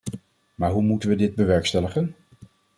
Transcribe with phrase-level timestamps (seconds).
[0.55, 2.15] Maar hoe moeten we dit bewerkstelligen?